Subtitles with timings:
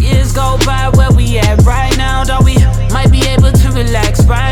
[0.00, 2.56] Years go by where we at right now, though we?
[2.92, 4.51] Might be able to relax right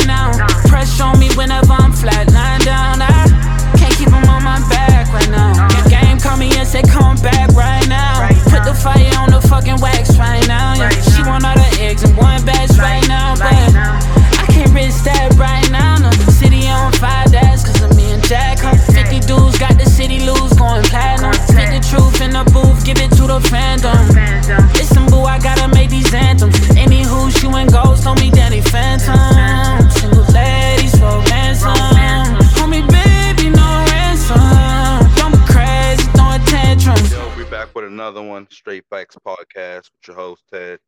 [38.11, 40.81] another one, Straight Facts Podcast with your host, Ted.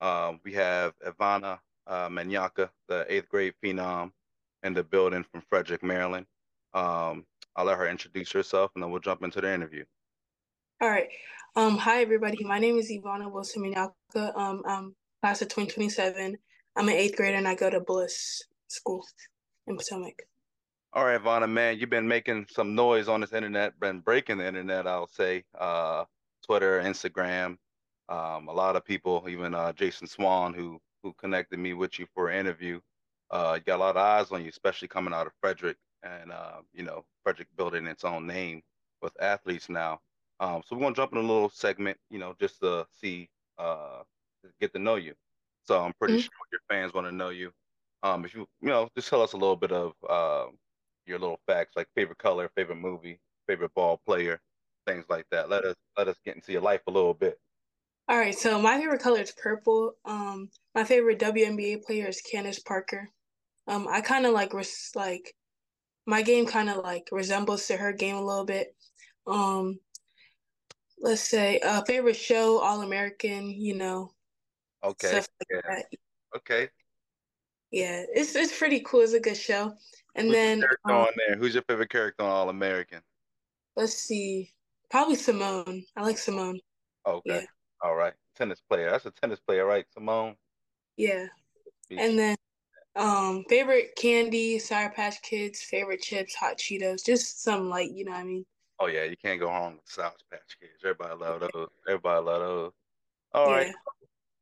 [0.00, 4.12] Um, we have Ivanna uh, Manyacka, the eighth grade phenom,
[4.62, 6.24] in the building from Frederick, Maryland.
[6.72, 9.84] Um, I'll let her introduce herself and then we'll jump into the interview.
[10.80, 11.08] All right.
[11.54, 12.42] Um, hi everybody.
[12.44, 14.34] My name is Ivanna Wilson Manyacka.
[14.34, 16.38] Um, I'm class of 2027.
[16.76, 19.04] I'm an eighth grader and I go to Bullis School
[19.66, 20.22] in Potomac.
[20.94, 24.48] All right, Ivanna, man, you've been making some noise on this internet, been breaking the
[24.48, 25.44] internet, I'll say.
[25.56, 26.04] Uh,
[26.50, 27.58] Twitter, Instagram.
[28.08, 32.06] Um, a lot of people, even uh, Jason Swan, who who connected me with you
[32.14, 32.80] for an interview.
[33.30, 36.32] Uh, you got a lot of eyes on you, especially coming out of Frederick, and
[36.32, 38.62] uh, you know Frederick building its own name
[39.02, 40.00] with athletes now.
[40.40, 44.02] Um, so we're gonna jump in a little segment, you know, just to see, uh,
[44.60, 45.14] get to know you.
[45.64, 46.30] So I'm pretty Mhm.
[46.30, 47.52] sure your fans want to know you.
[48.02, 50.48] Um, if you, you know, just tell us a little bit of uh,
[51.06, 54.40] your little facts, like favorite color, favorite movie, favorite ball player,
[54.90, 55.48] things like that.
[55.48, 57.38] Let us let us get into your life a little bit.
[58.08, 58.34] All right.
[58.36, 59.92] So my favorite color is purple.
[60.04, 63.08] Um, my favorite WNBA player is Candace Parker.
[63.66, 65.34] Um, I kind of like res- like
[66.06, 68.74] my game kind of like resembles to her game a little bit.
[69.26, 69.78] Um,
[70.98, 73.50] let's say uh, favorite show, All American.
[73.50, 74.12] You know,
[74.82, 75.14] Okay.
[75.14, 75.82] like Yeah.
[76.36, 76.68] Okay.
[77.70, 79.00] Yeah, it's it's pretty cool.
[79.02, 79.74] It's a good show.
[80.16, 81.36] And Who's then um, on there?
[81.36, 83.00] Who's your favorite character on All American?
[83.76, 84.50] let's see,
[84.90, 85.84] probably Simone.
[85.96, 86.60] I like Simone.
[87.06, 87.22] Okay.
[87.24, 87.40] Yeah.
[87.82, 88.14] All right.
[88.36, 88.90] Tennis player.
[88.90, 90.36] That's a tennis player, right, Simone?
[90.96, 91.26] Yeah.
[91.90, 92.36] And then
[92.96, 98.12] um favorite candy, Sour Patch Kids, favorite chips, hot Cheetos, just some like, you know
[98.12, 98.44] what I mean?
[98.78, 100.72] Oh yeah, you can't go wrong with Sour Patch Kids.
[100.82, 101.68] Everybody love those.
[101.88, 102.72] Everybody love those.
[103.32, 103.66] All right.
[103.68, 103.72] Yeah.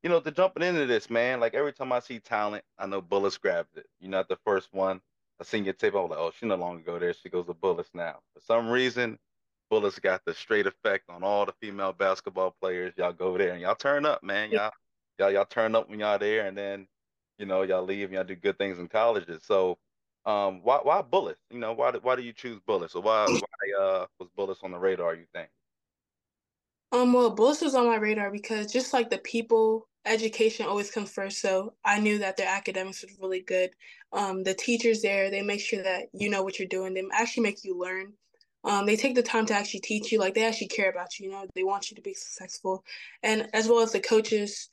[0.03, 3.03] You know, to jumping into this, man, like every time I see talent, I know
[3.03, 3.87] Bullis grabbed it.
[4.01, 5.01] You're not the first one.
[5.41, 5.95] I seen your tape.
[5.95, 7.13] I was like, oh, she no longer go there.
[7.13, 8.21] She goes to Bullis now.
[8.35, 9.19] For some reason,
[9.71, 12.95] Bullis got the straight effect on all the female basketball players.
[12.97, 14.51] Y'all go there and y'all turn up, man.
[14.51, 14.73] Y'all,
[15.19, 16.87] y'all, y'all turn up when y'all there, and then,
[17.39, 19.43] you know, y'all leave and y'all do good things in colleges.
[19.45, 19.79] So,
[20.25, 21.37] um, why, why Bullis?
[21.51, 22.95] You know, why, why do you choose Bullis?
[22.97, 25.15] Or why, why, uh, was Bullis on the radar?
[25.15, 25.49] You think?
[26.93, 31.11] Um, well, Bullis was on my radar because just like the people, education always comes
[31.11, 31.41] first.
[31.41, 33.71] So I knew that their academics was really good.
[34.13, 36.95] Um, the teachers there, they make sure that you know what you're doing.
[36.95, 38.15] They actually make you learn.
[38.65, 40.19] Um, they take the time to actually teach you.
[40.19, 41.27] Like they actually care about you.
[41.27, 42.85] You know, they want you to be successful,
[43.23, 44.69] and as well as the coaches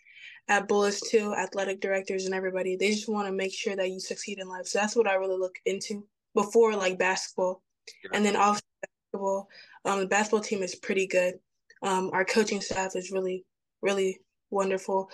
[0.47, 2.75] at Bullis too, athletic directors and everybody.
[2.75, 4.67] They just want to make sure that you succeed in life.
[4.67, 7.61] So that's what I really look into before like basketball,
[8.13, 9.47] and then obviously basketball.
[9.85, 11.35] Um, the basketball team is pretty good.
[11.83, 13.45] Um, our coaching staff is really,
[13.81, 14.19] really
[14.49, 15.09] wonderful.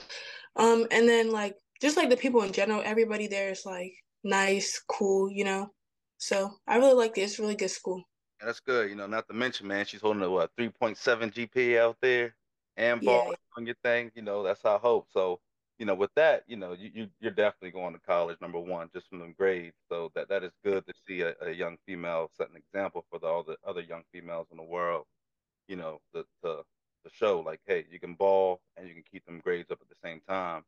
[0.56, 3.94] Um, and then like just like the people in general, everybody there is like
[4.24, 5.72] nice, cool, you know.
[6.18, 7.22] So I really like it.
[7.22, 8.04] It's a really good school.
[8.42, 8.90] Yeah, that's good.
[8.90, 12.36] You know, not to mention, man, she's holding a what 3.7 GPA out there
[12.78, 13.36] and ball Yeah.
[13.58, 14.12] on your thing.
[14.16, 15.08] You know, that's our hope.
[15.12, 15.40] So,
[15.80, 18.90] you know, with that, you know, you, you you're definitely going to college number one
[18.94, 19.76] just from them grades.
[19.90, 23.20] So that that is good to see a, a young female set an example for
[23.20, 25.06] the, all the other young females in the world.
[25.68, 26.64] You know, the to
[27.06, 29.90] to show like, hey, you can ball and you can keep them grades up at
[29.90, 30.64] the same time.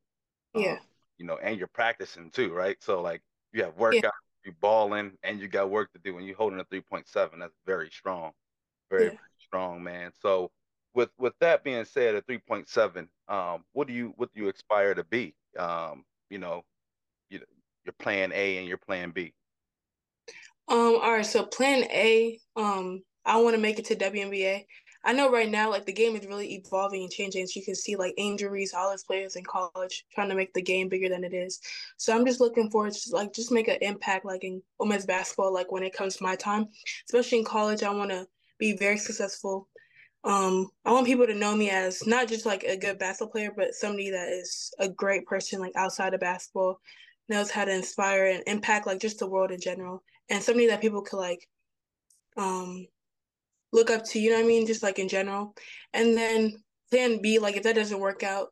[0.53, 0.77] Yeah.
[0.77, 0.81] Um,
[1.17, 2.77] you know, and you're practicing too, right?
[2.81, 3.21] So like
[3.53, 4.13] you have workout,
[4.45, 7.39] you balling, and you got work to do, and you holding a 3.7.
[7.39, 8.31] That's very strong,
[8.89, 9.09] very, Yeah.
[9.09, 10.11] very strong, man.
[10.21, 10.51] So
[10.93, 14.93] with with that being said, at 3.7, um, what do you what do you aspire
[14.93, 15.35] to be?
[15.57, 16.63] Um, you know,
[17.29, 17.39] you
[17.85, 19.33] your plan A and your plan B.
[20.69, 24.65] Um, all right, so plan A, um, I want to make it to WNBA.
[25.03, 27.45] I know right now, like the game is really evolving and changing.
[27.47, 30.61] So you can see like injuries, all those players in college trying to make the
[30.61, 31.59] game bigger than it is.
[31.97, 35.53] So I'm just looking forward to like just make an impact like in women's basketball,
[35.53, 36.67] like when it comes to my time,
[37.09, 37.83] especially in college.
[37.83, 38.27] I want to
[38.59, 39.67] be very successful.
[40.23, 43.51] Um, I want people to know me as not just like a good basketball player,
[43.55, 46.79] but somebody that is a great person, like outside of basketball,
[47.27, 50.81] knows how to inspire and impact like just the world in general and somebody that
[50.81, 51.47] people could like
[52.37, 52.85] um
[53.73, 54.65] look up to, you know what I mean?
[54.65, 55.53] Just like in general.
[55.93, 56.53] And then
[56.89, 58.47] plan B, like if that doesn't work out,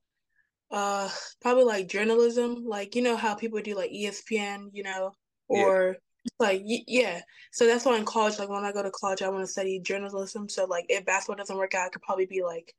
[0.71, 1.09] Uh,
[1.41, 5.11] probably like journalism, like you know how people do like ESPN, you know,
[5.49, 6.31] or yeah.
[6.39, 7.19] like yeah.
[7.51, 9.81] So that's why in college, like when I go to college, I want to study
[9.81, 10.47] journalism.
[10.47, 12.73] So like if basketball doesn't work out, I could probably be like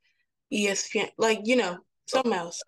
[0.51, 2.59] ESPN, like you know, something else.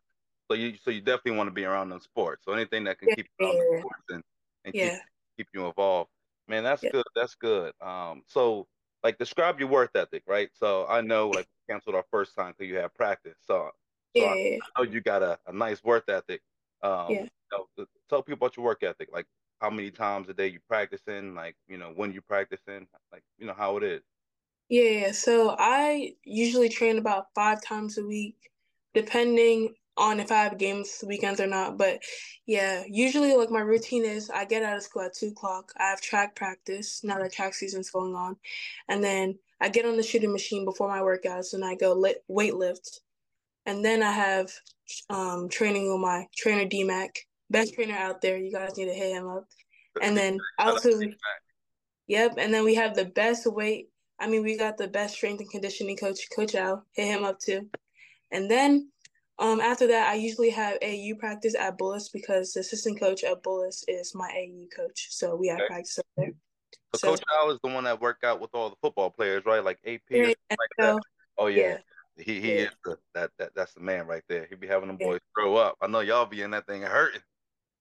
[0.48, 2.44] So you so you definitely want to be around them sports.
[2.46, 4.24] So anything that can yeah, keep you sports and,
[4.64, 4.90] and yeah.
[4.92, 5.02] keep,
[5.38, 6.12] keep you involved.
[6.48, 6.92] Man, that's yeah.
[6.92, 7.08] good.
[7.16, 7.74] That's good.
[7.82, 8.68] Um, so
[9.06, 10.50] like describe your work ethic, right?
[10.56, 13.38] So I know like canceled our first time because you had practice.
[13.46, 13.70] So,
[14.18, 16.42] so yeah, I, know you got a, a nice work ethic.
[16.82, 17.22] Um, yeah.
[17.22, 17.30] You
[17.78, 19.28] know, tell people about your work ethic, like
[19.62, 23.46] how many times a day you practicing, like you know when you practicing, like you
[23.46, 24.02] know how it is.
[24.70, 28.50] Yeah, so I usually train about five times a week,
[28.96, 31.78] depending on if I have games weekends or not.
[31.78, 32.02] But
[32.46, 35.72] yeah, usually like my routine is I get out of school at two o'clock.
[35.78, 38.38] I have track practice now that track season's going on,
[38.88, 42.24] and then I get on the shooting machine before my workouts and I go lit,
[42.28, 43.02] weight lift,
[43.66, 44.52] and then I have
[45.10, 47.10] um, training with my trainer DMAC,
[47.50, 48.38] best trainer out there.
[48.38, 49.48] You guys need to hit him up,
[50.02, 50.90] and then also.
[52.08, 53.90] Yep, and then we have the best weight.
[54.20, 56.86] I mean, we got the best strength and conditioning coach, Coach Al.
[56.94, 57.68] Hit him up too.
[58.32, 58.92] And then
[59.38, 63.44] um, after that, I usually have AU practice at Bullis because the assistant coach at
[63.44, 65.08] Bullis is my AU coach.
[65.10, 65.68] So we have okay.
[65.68, 66.32] practice up there.
[66.96, 69.44] So, so Coach Al is the one that worked out with all the football players,
[69.46, 69.64] right?
[69.64, 70.38] Like AP or like
[70.78, 71.00] that.
[71.38, 71.62] Oh yeah.
[71.62, 71.78] yeah.
[72.24, 72.62] He he yeah.
[72.62, 74.48] is the, that that that's the man right there.
[74.50, 75.44] He be having them boys yeah.
[75.44, 75.76] grow up.
[75.82, 77.22] I know y'all be in that thing hurting.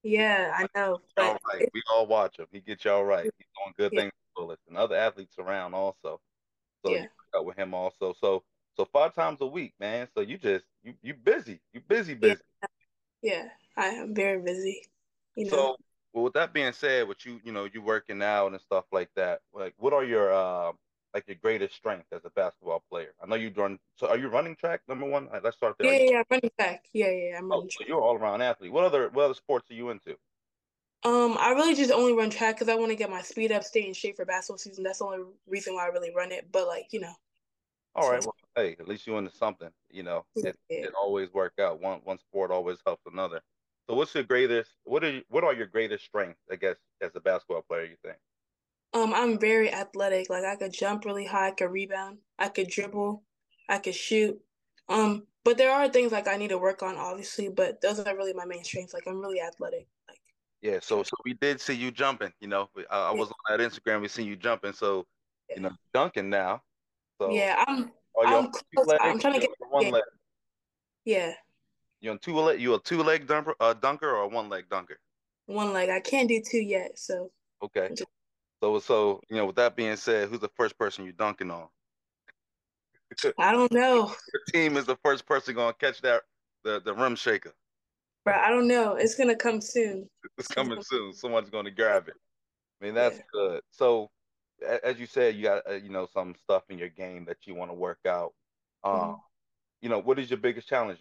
[0.02, 0.98] Yeah, I know.
[1.16, 1.68] All right.
[1.72, 2.46] We all watch him.
[2.52, 3.24] He gets y'all right.
[3.24, 6.20] He's doing good things for Bullis and other athletes around also.
[6.84, 7.02] So yeah.
[7.02, 7.08] you
[7.38, 8.14] out with him also.
[8.20, 8.42] So
[8.76, 10.08] so five times a week, man.
[10.14, 11.60] So you just you you busy.
[11.72, 12.40] You busy, busy.
[13.22, 14.82] Yeah, yeah I am very busy.
[15.36, 15.50] You know?
[15.50, 15.76] So
[16.12, 19.10] well, with that being said, with you, you know, you working out and stuff like
[19.16, 20.72] that, like what are your uh
[21.12, 23.14] like your greatest strength as a basketball player?
[23.22, 25.28] I know you run so are you running track number one?
[25.42, 25.92] Let's start there.
[25.92, 26.84] Yeah, yeah, running track.
[26.92, 28.72] Yeah, yeah, I'm oh, running oh, so you're all around athlete.
[28.72, 30.16] What other what other sports are you into?
[31.04, 33.62] Um, I really just only run track because I want to get my speed up,
[33.62, 34.84] stay in shape for basketball season.
[34.84, 36.48] That's the only reason why I really run it.
[36.50, 37.12] But like, you know,
[37.94, 38.22] all right.
[38.22, 39.70] Well, hey, at least you into something.
[39.90, 41.80] You know, it, it always work out.
[41.80, 43.40] One one sport always helps another.
[43.88, 44.70] So, what's your greatest?
[44.84, 46.40] What are what are your greatest strengths?
[46.50, 48.16] I guess as a basketball player, you think?
[48.94, 50.30] Um, I'm very athletic.
[50.30, 53.22] Like I could jump really high, I could rebound, I could dribble,
[53.68, 54.40] I could shoot.
[54.88, 57.48] Um, but there are things like I need to work on, obviously.
[57.48, 58.94] But those are really my main strengths.
[58.94, 59.86] Like I'm really athletic.
[60.08, 60.20] Like
[60.62, 60.78] yeah.
[60.80, 62.32] So so we did see you jumping.
[62.40, 64.00] You know, I, I was on that Instagram.
[64.00, 64.72] We seen you jumping.
[64.72, 65.04] So
[65.54, 66.62] you know, dunking now.
[67.20, 67.90] So yeah, I'm.
[68.22, 68.98] I'm close.
[69.00, 70.02] I'm trying to get one leg.
[71.04, 71.32] Yeah.
[72.00, 72.60] You on two leg?
[72.60, 74.98] You a two leg dunker, uh, dunker or a one leg dunker?
[75.46, 75.90] One leg.
[75.90, 76.98] I can't do two yet.
[76.98, 77.30] So.
[77.62, 77.88] Okay.
[77.90, 78.04] Just...
[78.62, 81.66] So so you know, with that being said, who's the first person you dunking on?
[83.38, 84.06] I don't know.
[84.32, 86.22] Your team is the first person going to catch that
[86.62, 87.54] the the rim shaker.
[88.24, 88.94] Bro, I don't know.
[88.94, 90.08] It's gonna come soon.
[90.38, 91.12] It's coming soon.
[91.12, 92.14] Someone's going to grab it.
[92.80, 93.24] I mean, that's yeah.
[93.32, 93.60] good.
[93.70, 94.10] So
[94.82, 97.54] as you said, you got uh, you know some stuff in your game that you
[97.54, 98.32] want to work out.
[98.82, 99.14] Um, mm-hmm.
[99.82, 101.00] You know, what is your biggest challenge?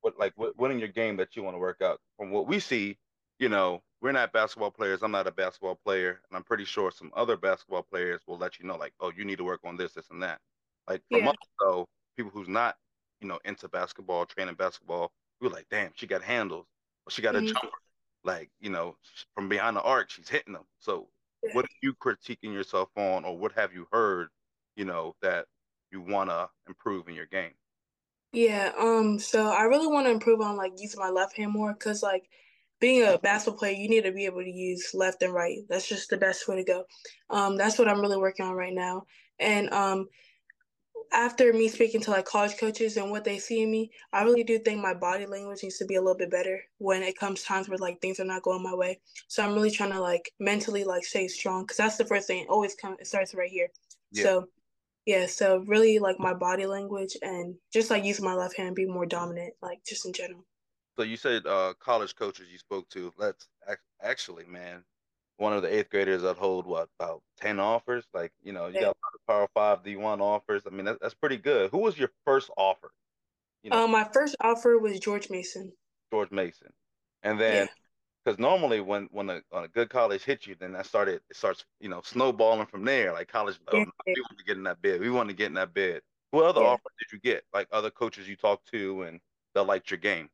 [0.00, 2.00] What like what, what in your game that you want to work out?
[2.16, 2.98] From what we see,
[3.38, 5.02] you know, we're not basketball players.
[5.02, 8.58] I'm not a basketball player, and I'm pretty sure some other basketball players will let
[8.58, 10.38] you know, like, oh, you need to work on this, this, and that.
[10.88, 11.30] Like from yeah.
[11.30, 12.76] us, though, people who's not,
[13.20, 16.66] you know, into basketball, training basketball, we're like, damn, she got handles,
[17.06, 17.46] or she got mm-hmm.
[17.46, 17.68] a jumper.
[18.24, 18.96] Like, you know,
[19.34, 20.64] from behind the arc, she's hitting them.
[20.80, 21.08] So
[21.52, 24.28] what are you critiquing yourself on, or what have you heard,
[24.76, 25.46] you know, that
[25.90, 27.52] you want to improve in your game?
[28.32, 31.72] Yeah, um, so I really want to improve on like using my left hand more
[31.72, 32.28] because like
[32.80, 35.60] being a basketball player, you need to be able to use left and right.
[35.68, 36.84] That's just the best way to go.
[37.30, 39.04] Um, that's what I'm really working on right now.
[39.38, 40.08] And um,
[41.12, 44.44] after me speaking to like college coaches and what they see in me, I really
[44.44, 47.42] do think my body language needs to be a little bit better when it comes
[47.42, 49.00] times where like things are not going my way.
[49.28, 52.42] So I'm really trying to like mentally like stay strong because that's the first thing.
[52.42, 52.98] It always comes.
[53.00, 53.68] It starts right here.
[54.12, 54.22] Yeah.
[54.22, 54.48] So
[55.06, 58.86] yeah, so really like my body language and just like using my left hand, be
[58.86, 60.44] more dominant, like just in general.
[60.96, 63.12] So you said uh, college coaches you spoke to.
[63.16, 63.46] Let's
[64.02, 64.82] actually, man,
[65.38, 68.04] one of the eighth graders that hold what about ten offers.
[68.14, 70.62] Like you know, you got Power Five D one offers.
[70.66, 71.70] I mean, that, that's pretty good.
[71.70, 72.90] Who was your first offer?
[73.62, 75.72] You know, uh, my first offer was George Mason.
[76.12, 76.72] George Mason,
[77.22, 77.68] and then
[78.24, 78.46] because yeah.
[78.46, 81.64] normally when when a, when a good college hits you, then that started it starts
[81.80, 83.12] you know snowballing from there.
[83.12, 83.84] Like college, oh, yeah.
[83.84, 85.00] no, we want to get in that bid.
[85.00, 86.02] We want to get in that bid.
[86.30, 86.68] What other yeah.
[86.68, 87.44] offers did you get?
[87.52, 89.20] Like other coaches you talked to and
[89.54, 90.28] that liked your game.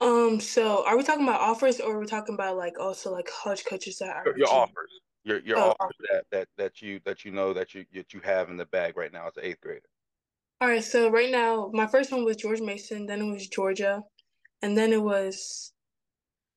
[0.00, 0.40] Um.
[0.40, 3.64] So, are we talking about offers, or are we talking about like also like college
[3.64, 5.00] coaches that are your, your offers?
[5.24, 8.20] Your your oh, offers that that that you that you know that you that you
[8.22, 9.82] have in the bag right now as an eighth grader.
[10.60, 10.82] All right.
[10.82, 13.06] So right now, my first one was George Mason.
[13.06, 14.02] Then it was Georgia.
[14.62, 15.72] and then it was.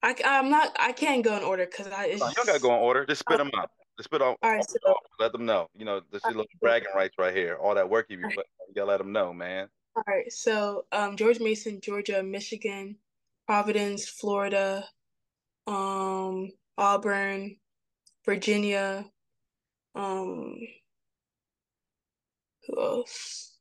[0.04, 0.76] I, I'm not.
[0.80, 2.08] I can't go in order because I.
[2.08, 3.06] No, you don't gotta go in order.
[3.06, 3.70] Just spit them out.
[3.98, 4.36] Just spit on.
[4.42, 5.68] All right, so, Let them know.
[5.76, 7.58] You know, this is little bragging rights right here.
[7.62, 8.44] All that work you putting.
[8.68, 9.68] You gotta let them know, man.
[9.96, 10.32] all right.
[10.32, 12.96] So, um, George Mason, Georgia, Michigan,
[13.48, 14.86] Providence, Florida,
[15.68, 17.58] um, Auburn,
[18.26, 19.06] Virginia,
[19.96, 20.56] um,
[22.68, 23.58] who else?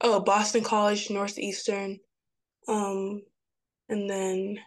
[0.00, 1.98] Oh, Boston College, Northeastern,
[2.68, 3.22] um,
[3.88, 4.58] and then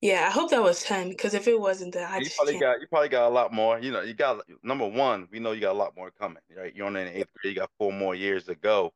[0.00, 2.54] yeah, I hope that was ten because if it wasn't, then I You just probably
[2.54, 2.62] can't.
[2.62, 3.80] got you probably got a lot more.
[3.80, 5.26] You know, you got number one.
[5.30, 6.42] We know you got a lot more coming.
[6.56, 7.54] Right, you're only in eighth grade.
[7.54, 8.92] You got four more years to go.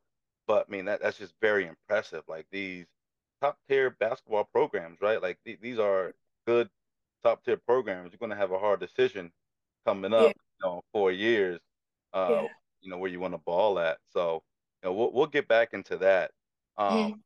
[0.47, 2.23] But I mean, that that's just very impressive.
[2.27, 2.85] Like these
[3.43, 5.21] top tier basketball programs, right?
[5.21, 6.15] Like th- these are
[6.47, 6.69] good
[7.23, 8.11] top tier programs.
[8.13, 9.33] You're gonna have a hard decision
[9.85, 10.31] coming up.
[10.31, 10.43] Yeah.
[10.61, 11.61] You know, four years.
[12.13, 12.47] Uh, Yeah.
[12.81, 13.99] you know where you want to ball at.
[14.09, 14.43] So,
[14.83, 16.33] you know, we'll we'll get back into that.
[16.77, 17.23] Um, Mhm.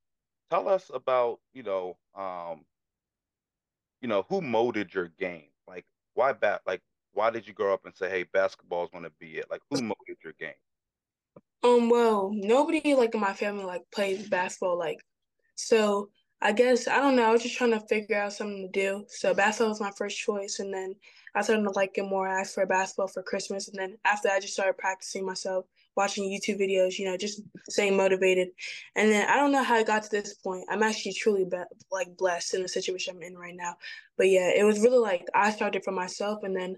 [0.52, 2.66] tell us about you know um
[4.02, 6.82] you know who molded your game like why bat like
[7.12, 9.62] why did you grow up and say hey basketball is going to be it like
[9.70, 10.54] who molded your game
[11.64, 15.00] Um, well, nobody like in my family like plays basketball like
[15.58, 16.10] so
[16.42, 19.06] I guess I don't know, I was just trying to figure out something to do.
[19.10, 20.96] So basketball was my first choice and then
[21.34, 22.28] I started to like it more.
[22.28, 25.66] I asked for basketball for Christmas and then after that I just started practicing myself,
[25.96, 28.50] watching YouTube videos, you know, just staying motivated.
[28.96, 30.66] And then I don't know how I got to this point.
[30.70, 31.58] I'm actually truly be-
[31.92, 33.76] like blessed in the situation I'm in right now.
[34.16, 36.76] But yeah, it was really like I started for myself and then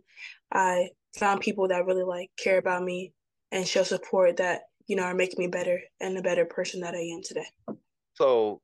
[0.53, 3.11] I found people that really like care about me
[3.51, 6.95] and show support that you know are making me better and a better person that
[6.95, 7.47] I am today.
[8.13, 8.61] so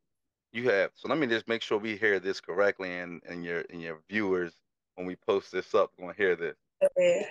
[0.56, 3.64] you have so let me just make sure we hear this correctly and and your
[3.70, 4.54] and your viewers
[4.96, 6.56] when we post this up to hear this
[6.98, 7.24] Yeah,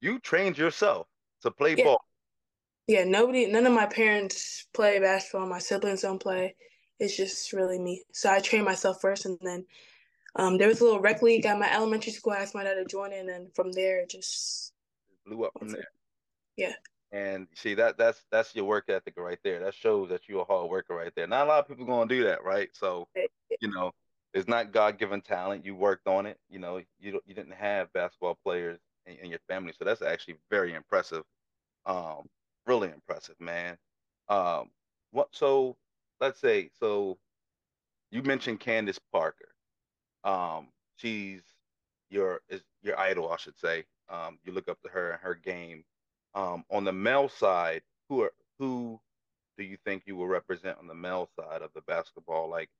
[0.00, 1.06] you trained yourself
[1.42, 1.84] to play Yeah.
[1.84, 2.04] ball
[2.88, 3.04] yeah.
[3.04, 5.46] Nobody, none of my parents play basketball.
[5.48, 6.56] My siblings don't play.
[6.98, 8.02] It's just really me.
[8.12, 9.64] So I trained myself first, and then
[10.36, 12.32] um, there was a little rec league at my elementary school.
[12.32, 14.72] I asked my dad to join, in and from there, it just
[15.24, 15.88] blew up from there
[16.56, 16.72] Yeah.
[17.12, 20.44] And see that that's that's your work ethic right there that shows that you're a
[20.44, 23.06] hard worker right there not a lot of people going to do that right so
[23.62, 23.92] you know,
[24.34, 25.64] it's not God given talent.
[25.64, 26.38] You worked on it.
[26.50, 30.36] You know, you you didn't have basketball players in, in your family, so that's actually
[30.50, 31.22] very impressive.
[31.86, 32.28] Um,
[32.66, 33.76] really impressive, man.
[34.28, 34.70] Um,
[35.12, 35.28] what?
[35.32, 35.76] So
[36.20, 37.18] let's say, so
[38.10, 39.48] you mentioned Candace Parker.
[40.24, 41.42] Um, she's
[42.10, 43.84] your is your idol, I should say.
[44.08, 45.84] Um, you look up to her and her game.
[46.34, 49.00] Um, on the male side, who are who
[49.58, 52.48] do you think you will represent on the male side of the basketball?
[52.48, 52.70] Like,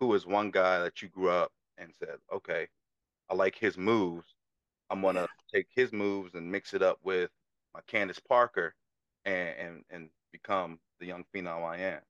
[0.00, 2.68] who is one guy that you grew up and said, okay,
[3.30, 4.34] I like his moves.
[4.90, 7.30] I'm gonna take his moves and mix it up with
[7.74, 8.74] my Candace Parker
[9.24, 12.00] and and, and become the young phenom I am.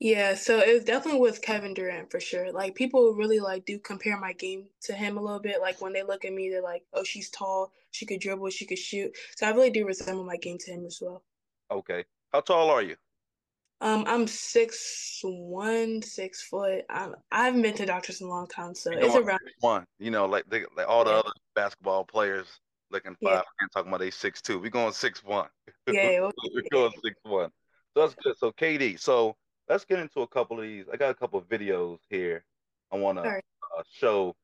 [0.00, 0.34] Yeah.
[0.34, 2.52] So it was definitely with Kevin Durant for sure.
[2.52, 5.60] Like people really like do compare my game to him a little bit.
[5.60, 7.72] Like when they look at me, they're like, "Oh, she's tall.
[7.90, 8.50] She could dribble.
[8.50, 11.22] She could shoot." So I really do resemble my game to him as well.
[11.70, 12.04] Okay.
[12.32, 12.96] How tall are you?
[13.80, 16.84] Um, I'm six one, six foot.
[16.90, 19.38] I'm, I haven't been to doctors in a long time, so You it's around.
[19.60, 19.84] one.
[19.98, 21.18] You know, like they, like all the Yeah.
[21.18, 22.46] other basketball players
[22.90, 23.28] looking Yeah.
[23.30, 24.58] five and talking about they six two.
[24.58, 25.48] We going six one.
[25.86, 27.50] Yeah, well, We're going six one.
[27.94, 28.36] So that's good.
[28.36, 29.36] So KD, so
[29.68, 30.86] let's get into a couple of these.
[30.92, 32.44] I got a couple of videos here.
[32.90, 33.24] I want to
[33.78, 34.34] uh, show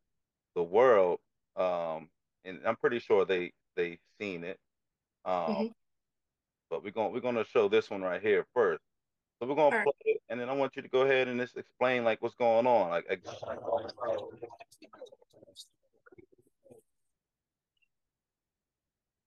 [0.54, 1.20] the world,
[1.56, 2.08] um,
[2.44, 4.58] and I'm pretty sure they they've seen it.
[5.24, 5.74] Um, Mhm.
[6.70, 8.82] but we're going we're going to show this one right here first.
[9.40, 9.96] So we're going to Alright.
[10.02, 12.34] play it, and then I want you to go ahead and just explain like what's
[12.36, 12.90] going on.
[12.90, 13.28] Like, ex-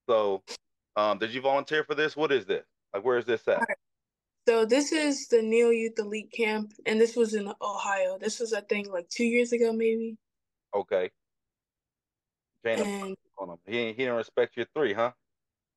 [0.08, 0.44] so,
[0.96, 2.16] um, did you volunteer for this?
[2.16, 2.66] What is this?
[2.94, 3.68] Like, where is this at?
[4.48, 8.18] So this is the Neo Youth Elite Camp, and this was in Ohio.
[8.18, 10.16] This was, I think, like two years ago, maybe.
[10.74, 11.12] Okay.
[12.66, 13.58] Jane, And on him.
[13.66, 15.12] He he didn't respect your three, huh?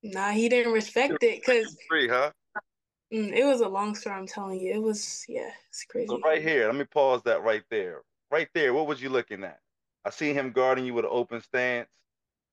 [0.03, 2.31] nah, he didn't respect it because Three, huh?
[3.13, 4.15] mm, it was a long story.
[4.15, 6.07] I'm telling you, it was yeah, it's crazy.
[6.07, 8.03] So right here, let me pause that right there.
[8.31, 9.59] Right there, what was you looking at?
[10.05, 11.89] I see him guarding you with an open stance.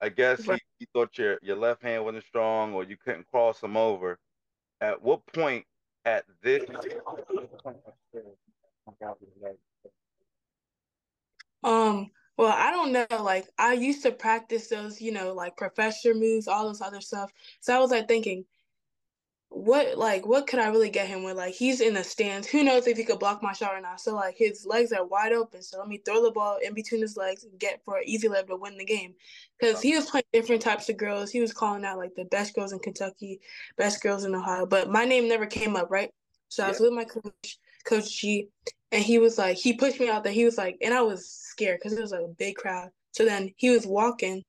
[0.01, 3.63] I guess he, he thought your your left hand wasn't strong or you couldn't cross
[3.63, 4.19] him over.
[4.81, 5.65] At what point
[6.05, 6.65] at this
[11.65, 13.23] Um, well, I don't know.
[13.23, 17.33] Like, I used to practice those, you know, like professor moves, all those other stuff.
[17.61, 18.45] So I was like thinking,
[19.51, 21.37] what, like, what could I really get him with?
[21.37, 22.47] Like, he's in the stands.
[22.47, 24.01] Who knows if he could block my shot or not?
[24.01, 25.63] So, like, his legs are wide open.
[25.63, 28.29] So let me throw the ball in between his legs and get for an easy
[28.29, 29.15] layup to win the game.
[29.59, 31.31] Because he was playing different types of girls.
[31.31, 33.41] He was calling out, like, the best girls in Kentucky,
[33.77, 34.67] best girls in Ohio.
[34.67, 36.13] But my name never came up, right?
[36.49, 37.59] So I was with my coach.
[37.85, 38.49] Coach G,
[38.93, 40.33] and he was like, he pushed me out there.
[40.33, 42.91] He was like, and I was scared because it was like a big crowd.
[43.13, 44.43] So then he was walking,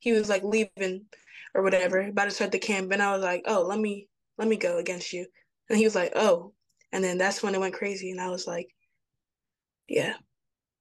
[0.00, 1.06] he was like leaving
[1.54, 4.48] or whatever, about to start the camp, and I was like, oh, let me let
[4.48, 5.26] me go against you,
[5.68, 6.52] and he was like, oh,
[6.92, 8.68] and then that's when it went crazy, and I was like,
[9.88, 10.14] yeah.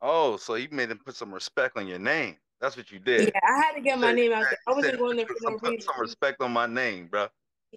[0.02, 2.38] Oh, so you made him put some respect on your name.
[2.60, 3.32] That's what you did.
[3.34, 4.58] Yeah, I had to get my name out there.
[4.68, 5.82] I wasn't going there for no put reason.
[5.82, 7.28] some respect on my name, bro.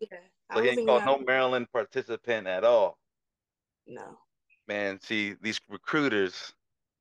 [0.00, 0.18] Yeah.
[0.54, 2.98] So he ain't called no Maryland participant at all.
[3.86, 4.18] No.
[4.68, 6.52] Man, see, these recruiters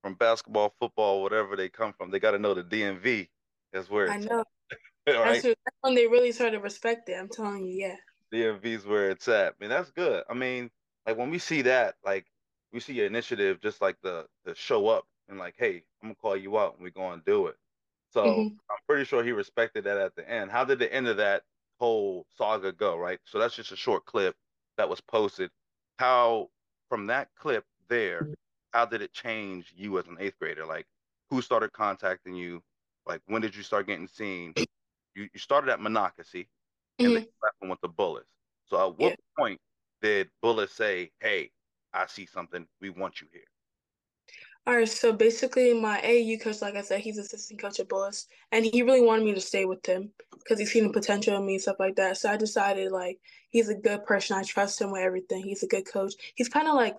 [0.02, 3.28] from basketball, football, whatever they come from, they got to know the DMV
[3.74, 4.44] is where I know.
[5.08, 5.26] right?
[5.26, 7.18] That's, that's when they really started to respect it.
[7.20, 7.96] I'm telling you, yeah.
[8.34, 9.54] DMV is where it's at.
[9.54, 10.24] I mean, that's good.
[10.30, 10.70] I mean,
[11.06, 12.26] like when we see that, like
[12.72, 16.16] we see an initiative just like the the show up and like, hey, I'm gonna
[16.16, 17.56] call you out and we're gonna do it.
[18.12, 18.56] So mm-hmm.
[18.70, 20.52] I'm pretty sure he respected that at the end.
[20.52, 21.44] How did the end of that
[21.80, 22.98] whole saga go?
[22.98, 23.20] Right.
[23.26, 24.36] So that's just a short clip
[24.78, 25.50] that was posted.
[26.00, 26.50] How
[26.90, 28.30] from that clip there,
[28.72, 30.66] how did it change you as an eighth grader?
[30.66, 30.86] Like,
[31.30, 32.62] who started contacting you?
[33.06, 34.54] Like, when did you start getting seen?
[35.16, 36.48] You, you started at Monocacy,
[37.00, 37.16] and mm-hmm.
[37.16, 37.28] then
[37.62, 38.24] you went to Bullis.
[38.66, 39.16] So, at what yeah.
[39.38, 39.60] point
[40.02, 41.52] did Bullis say, "Hey,
[41.94, 42.66] I see something.
[42.82, 43.44] We want you here"?
[44.68, 48.26] All right, so basically, my AU coach, like I said, he's assistant coach at Bullis,
[48.52, 51.46] and he really wanted me to stay with him because he's seen the potential in
[51.46, 52.18] me and stuff like that.
[52.18, 54.38] So I decided, like, he's a good person.
[54.38, 55.44] I trust him with everything.
[55.44, 56.14] He's a good coach.
[56.36, 56.98] He's kind of like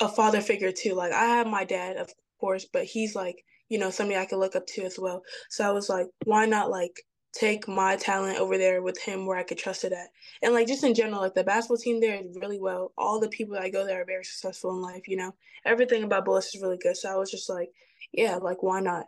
[0.00, 0.94] a father figure too.
[0.94, 4.38] Like I have my dad, of course, but he's like, you know, somebody I can
[4.38, 5.22] look up to as well.
[5.48, 7.02] So I was like, why not like
[7.34, 10.08] take my talent over there with him where I could trust it at.
[10.42, 12.92] And like just in general, like the basketball team there is really well.
[12.96, 15.34] All the people that go there are very successful in life, you know.
[15.64, 16.96] Everything about Bullis is really good.
[16.96, 17.70] So I was just like,
[18.12, 19.06] yeah, like why not?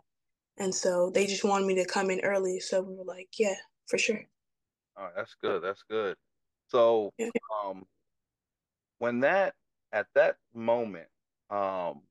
[0.57, 2.59] And so they just wanted me to come in early.
[2.59, 3.55] So we were like, yeah,
[3.85, 4.21] for sure.
[4.97, 5.63] All right, that's good.
[5.63, 6.17] That's good.
[6.67, 7.29] So yeah.
[7.63, 7.85] um
[8.97, 9.53] when that
[9.93, 11.07] at that moment,
[11.49, 12.01] um,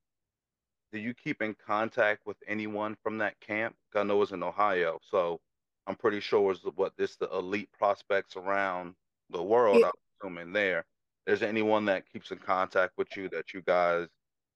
[0.92, 3.74] do you keep in contact with anyone from that camp?
[3.94, 5.40] I know it's in Ohio, so
[5.86, 8.94] I'm pretty sure is what this the elite prospects around
[9.30, 9.78] the world.
[9.80, 9.86] Yeah.
[9.86, 10.84] I'm assuming there.
[11.26, 14.08] Is there anyone that keeps in contact with you that you guys,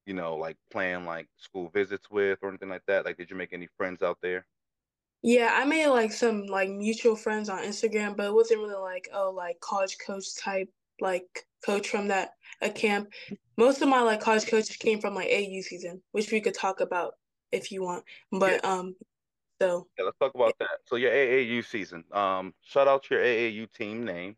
[0.06, 3.04] you know, like plan like school visits with or anything like that?
[3.04, 4.46] Like, did you make any friends out there?
[5.22, 9.08] Yeah, I made like some like mutual friends on Instagram, but it wasn't really like
[9.12, 10.68] oh like college coach type
[11.00, 12.30] like coach from that
[12.62, 13.08] a camp.
[13.56, 16.80] Most of my like college coaches came from like AU season, which we could talk
[16.80, 17.14] about
[17.52, 18.04] if you want.
[18.32, 18.70] But yeah.
[18.70, 18.96] um
[19.60, 20.78] so yeah, let's talk about that.
[20.86, 22.04] So your AAU season.
[22.12, 24.36] Um, shout out to your AAU team name.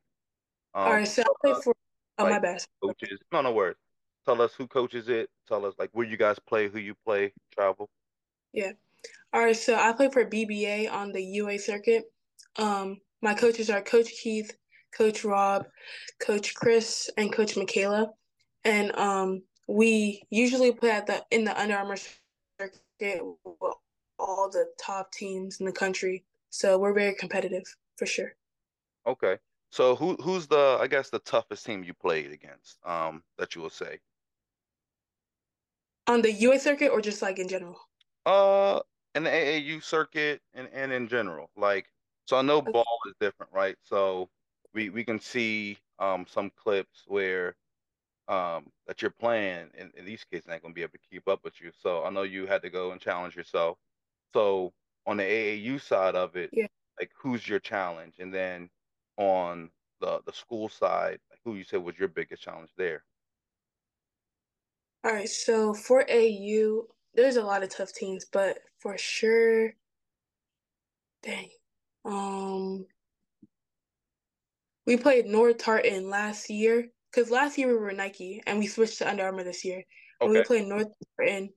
[0.75, 1.75] Um, All right, so I play for.
[2.19, 2.65] Oh like, my bad.
[2.83, 3.21] Coaches.
[3.31, 3.77] No, no worries.
[4.25, 5.31] Tell us who coaches it.
[5.49, 7.89] Tell us like where you guys play, who you play, travel.
[8.53, 8.73] Yeah.
[9.33, 12.05] All right, so I play for BBA on the UA circuit.
[12.57, 14.53] Um, my coaches are Coach Keith,
[14.97, 15.65] Coach Rob,
[16.21, 18.11] Coach Chris, and Coach Michaela,
[18.65, 21.97] and um, we usually play at the in the Under Armour
[22.61, 23.23] circuit
[24.23, 26.25] all the top teams in the country.
[26.51, 27.65] So we're very competitive
[27.97, 28.35] for sure.
[29.07, 29.39] Okay.
[29.71, 33.63] So who who's the I guess the toughest team you played against um that you
[33.63, 33.99] will say?
[36.07, 37.79] On the UA circuit or just like in general?
[38.27, 38.81] Uh
[39.15, 41.51] in the AAU circuit and, and in general.
[41.57, 41.87] Like
[42.27, 42.73] so I know okay.
[42.73, 43.77] ball is different, right?
[43.83, 44.29] So
[44.75, 47.57] we we can see um some clips where
[48.29, 51.41] um that you're playing and, and these kids ain't gonna be able to keep up
[51.45, 51.71] with you.
[51.83, 53.79] So I know you had to go and challenge yourself.
[54.33, 54.73] So
[55.07, 56.67] on the AAU side of it, yeah.
[57.01, 58.15] like who's your challenge?
[58.19, 58.71] And then
[59.17, 63.05] on the the school side, who you said was your biggest challenge there?
[65.05, 69.75] All right, so for AU, there's a lot of tough teams, but for sure,
[71.25, 71.49] dang,
[72.05, 72.87] um,
[74.87, 78.99] we played North Tartan last year because last year we were Nike and we switched
[78.99, 79.83] to Under Armour this year.
[80.21, 80.27] Okay.
[80.27, 81.51] And we played North Tartan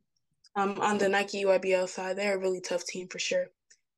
[0.55, 3.45] um, on the Nike EYBL side, they're a really tough team for sure.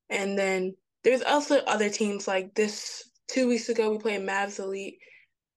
[0.10, 3.04] And then there's also other teams like this.
[3.28, 5.00] Two weeks ago, we played Mavs Elite,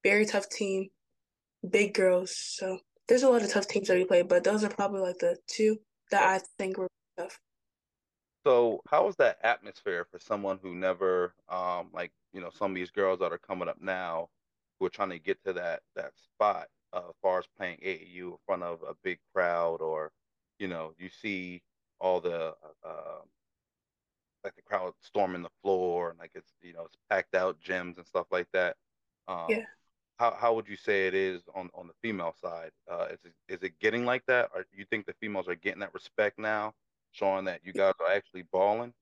[0.02, 0.88] very tough team,
[1.68, 2.34] big girls.
[2.36, 5.18] So there's a lot of tough teams that we play, but those are probably like
[5.18, 5.78] the two
[6.10, 7.38] that I think were tough.
[8.46, 12.74] So how is that atmosphere for someone who never, um, like you know, some of
[12.74, 14.28] these girls that are coming up now,
[14.78, 18.32] who are trying to get to that that spot uh, as far as playing AAU
[18.32, 20.10] in front of a big crowd or
[20.60, 21.62] you know, you see
[21.98, 23.20] all the uh,
[24.44, 27.96] like the crowd storming the floor and like it's you know it's packed out gyms
[27.96, 28.76] and stuff like that.
[29.26, 29.64] Um, yeah.
[30.18, 32.70] How how would you say it is on on the female side?
[32.90, 35.80] Uh, is it, is it getting like that, or you think the females are getting
[35.80, 36.74] that respect now,
[37.12, 38.92] showing that you guys are actually balling?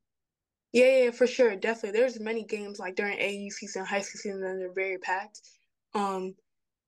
[0.73, 1.99] Yeah, yeah, for sure, definitely.
[1.99, 5.40] There's many games like during AU season, high school season, that are very packed.
[5.94, 6.35] Um,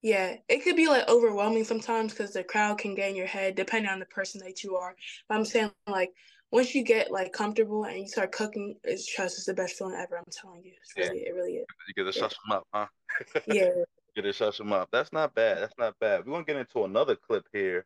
[0.02, 3.54] Yeah, it could be like overwhelming sometimes because the crowd can get in your head
[3.54, 4.96] depending on the person that you are.
[5.28, 6.10] But I'm saying like
[6.50, 9.94] once you get like comfortable and you start cooking, it's trust is the best feeling
[9.94, 10.16] ever.
[10.16, 11.66] I'm telling you, it's really, it really is.
[11.86, 12.86] You get to shush them up, huh?
[13.46, 13.70] Yeah,
[14.16, 14.88] Get to shut them up.
[14.90, 15.58] That's not bad.
[15.58, 16.26] That's not bad.
[16.26, 17.84] We're gonna get into another clip here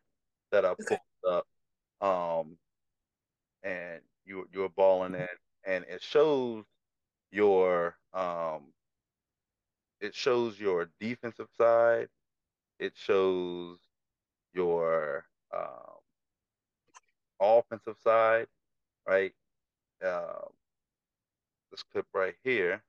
[0.51, 0.97] that I Okay.
[1.21, 1.43] pulled
[2.01, 2.07] up.
[2.07, 2.57] Um,
[3.63, 5.27] and you you were balling in,
[5.65, 6.63] and it shows
[7.31, 8.71] your um,
[10.05, 12.09] it shows your defensive side.
[12.79, 13.79] It shows
[14.53, 15.99] your um,
[17.39, 18.47] offensive side,
[19.07, 19.33] right?
[20.03, 20.47] Uh,
[21.71, 22.83] this clip right here.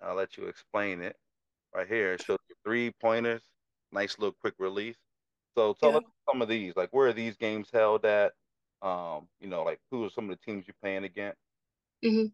[0.00, 1.16] I'll let you explain it.
[1.74, 3.42] Right here, it shows you three pointers,
[3.92, 4.98] nice little quick release.
[5.56, 5.98] So tell Yeah.
[5.98, 8.34] us some of these, like where are these games held at?
[8.82, 11.40] Um, you know, like who are some of the teams you're playing against?
[12.02, 12.26] hmm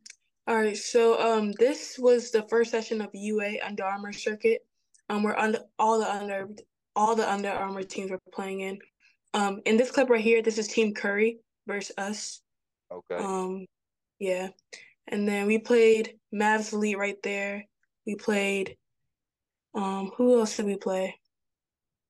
[0.49, 4.65] All right, so um, this was the first session of UA Under Armour circuit.
[5.11, 6.49] Um, where under all the under
[6.97, 8.79] all the Under Armour teams were playing in.
[9.35, 12.41] Um, in this clip right here, this is Team Curry versus us.
[12.91, 13.17] Okay.
[13.17, 13.67] Um,
[14.19, 14.49] yeah,
[15.09, 17.67] and then we played Mavs Elite right there.
[18.07, 18.75] We played.
[19.75, 21.21] Um, who else did we play?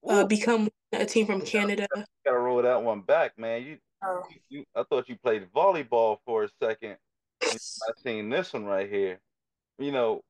[0.08, 1.88] Uh, Become a team from Canada.
[2.24, 3.62] gotta roll that one back, man.
[3.62, 6.98] You, Oh, you, I thought you played volleyball for a second.
[7.42, 9.20] I seen this one right here.
[9.78, 10.22] You know,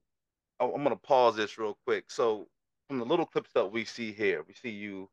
[0.60, 2.10] I- I'm gonna pause this real quick.
[2.10, 2.48] So,
[2.88, 5.10] from the little clips that we see here, we see you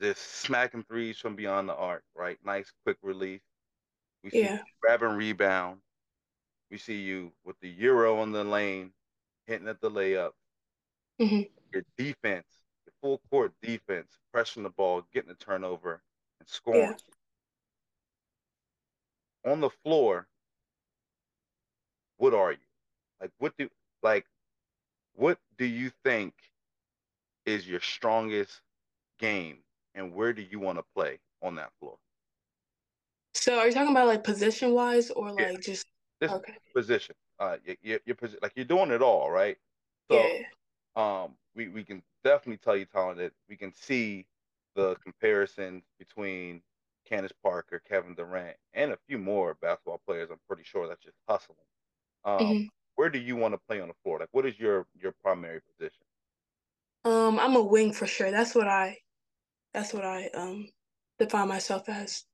[0.00, 2.38] just smacking threes from beyond the arc, right?
[2.44, 3.42] Nice quick release.
[4.22, 5.80] We see yeah, you grabbing rebound.
[6.70, 8.92] We see you with the euro on the lane,
[9.46, 10.32] hitting at the layup.
[11.18, 11.42] hmm
[11.72, 12.46] Your defense,
[12.86, 16.02] your full court defense, pressing the ball, getting the turnover,
[16.40, 16.80] and scoring.
[16.82, 16.96] yeah.
[19.44, 20.28] On the floor,
[22.16, 22.58] what are you?
[23.20, 23.70] Like what do
[24.02, 24.26] like
[25.14, 26.34] what do you think
[27.46, 28.60] is your strongest
[29.18, 31.98] game and where do you want to play on that floor?
[33.34, 35.46] So are you talking about like position wise or Yeah.
[35.50, 35.86] like just
[36.20, 36.58] This okay?
[36.74, 37.14] position.
[37.38, 39.58] Uh your, your, your posi- like you're doing it all, right?
[40.10, 40.40] So
[40.96, 43.32] Yeah, um we, we can definitely tell you talented.
[43.48, 44.26] We can see
[44.74, 46.62] the comparison between
[47.04, 50.30] Candace Parker, Kevin Durant, and a few more basketball players.
[50.30, 51.58] I'm pretty sure that's just hustling.
[52.24, 52.68] Um, Mhm.
[52.96, 54.18] where do you want to play on the floor?
[54.18, 56.04] Like, what is your your primary position?
[57.04, 58.30] Um, I'm a wing for sure.
[58.30, 58.98] That's what I
[59.72, 60.72] that's what I um
[61.18, 62.24] define myself as.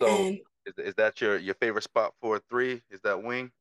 [0.00, 2.82] So, And is is that your your favorite spot for three?
[2.90, 3.52] Is that wing?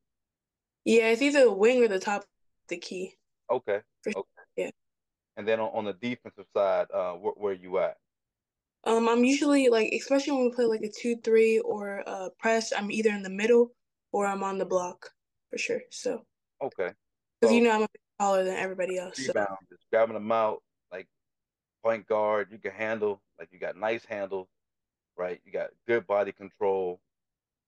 [0.86, 2.28] yeah, it's either the wing or the top of
[2.70, 3.16] the key.
[3.50, 3.82] Okay.
[4.04, 4.28] For- okay.
[4.56, 4.72] yeah.
[5.36, 7.98] And then on, on the defensive side, uh, where where you at?
[8.86, 12.74] Um, I'm usually like, especially when we play like a two three or a press,
[12.76, 13.72] I'm either in the middle
[14.12, 15.12] or I'm on the block
[15.50, 15.82] for sure.
[15.90, 16.26] So
[16.62, 16.92] Okay.
[17.40, 19.20] because you know I'm a bit taller than everybody else.
[19.20, 19.34] So
[19.70, 21.08] just grabbing them out, like
[21.84, 22.50] point guard.
[22.52, 24.48] You can handle, like you got nice handle,
[25.18, 25.40] right?
[25.46, 27.00] You got good body control.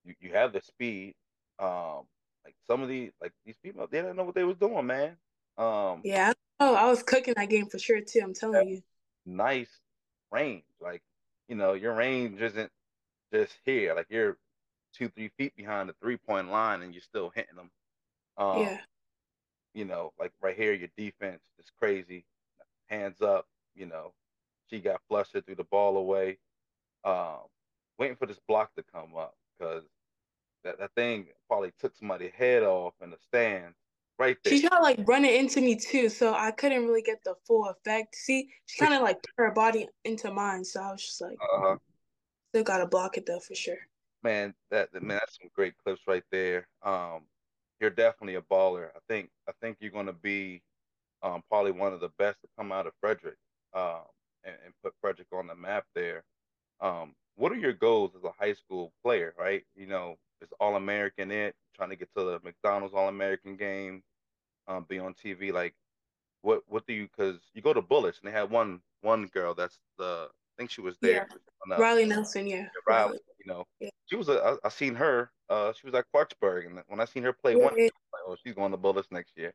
[0.04, 1.16] You you have the speed.
[1.60, 2.04] Um,
[2.44, 5.18] like some of these, like these people, they didn't know what they was doing, man.
[5.58, 8.20] Um, yeah, oh, I was cooking that game for sure too.
[8.24, 8.82] I'm telling you.
[9.26, 9.80] nice
[10.36, 10.66] range.
[10.82, 11.04] Like,
[11.50, 12.72] you know, your range isn't
[13.34, 13.96] just here.
[13.96, 14.38] Like you're
[14.94, 17.72] two, three feet behind the three point line and you're still hitting them.
[18.38, 18.82] Um, Yeah,
[19.74, 22.26] you know, like right here, your defense is crazy.
[22.88, 24.14] Hands up, you know.
[24.70, 26.40] She got flushed threw the ball away.
[27.06, 27.42] Um,
[28.00, 29.84] waiting for this block to come up because
[30.64, 33.78] that, that thing probably took somebody's head off in the stands
[34.18, 34.58] right there.
[34.58, 38.16] she like running into me too, so I couldn't really get the full effect.
[38.16, 41.38] See, she kind of like put her body into mine, so I was just like,
[41.42, 41.78] Uh-huh.
[42.50, 43.78] still gotta block it though for sure.
[44.24, 46.68] man, that man, that's some great clips right there.
[46.84, 47.28] Um,
[47.80, 48.90] you're definitely a baller.
[48.96, 50.62] I think I think you're gonna be
[51.22, 53.38] um probably one of the best to come out of Frederick,
[53.74, 54.02] um,
[54.44, 56.24] and, and put Frederick on the map there.
[56.82, 59.64] Um, what are your goals as a high school player, right?
[59.76, 64.04] You know, is All American it, trying to get to the McDonald's All American game,
[64.68, 65.74] um, be on TV, like
[66.42, 69.54] what what do you because you go to Bullis and they had one one girl
[69.56, 71.28] that's the I think she was there
[71.64, 73.90] on the- Riley Nelson, yeah, yeah, Riley, you know, Yeah.
[74.06, 74.42] she was a.
[74.42, 75.32] I, I seen her.
[75.50, 78.22] Uh, she was at Clarksburg, and when I seen her play Yeah, one, yeah, like,
[78.26, 79.54] oh, she's going to Bullis next year.